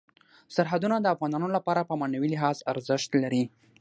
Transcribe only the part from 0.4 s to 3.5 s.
سرحدونه د افغانانو لپاره په معنوي لحاظ ارزښت لري.